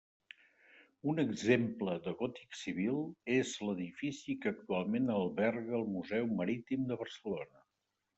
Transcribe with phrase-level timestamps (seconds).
[1.11, 2.97] Un exemple de gòtic civil
[3.33, 7.63] és l'edifici que actualment alberga el museu marítim de Barcelona.